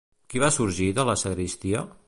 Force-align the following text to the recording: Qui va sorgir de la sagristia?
Qui 0.33 0.39
va 0.43 0.49
sorgir 0.55 0.87
de 1.01 1.07
la 1.11 1.17
sagristia? 1.25 1.89